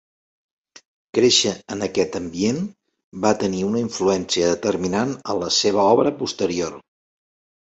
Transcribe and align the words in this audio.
Créixer 1.17 1.51
en 1.75 1.83
aquest 1.87 2.17
ambient 2.19 2.57
va 3.27 3.33
tenir 3.43 3.61
una 3.67 3.83
influència 3.83 4.49
determinant 4.55 5.15
en 5.19 5.39
la 5.45 5.51
seva 5.59 5.85
obra 5.91 6.15
posterior. 6.25 6.75